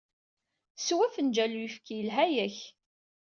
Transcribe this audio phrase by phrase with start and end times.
[0.85, 1.93] Sew afenǧal n uyefki.
[1.97, 2.57] Yelha-ak.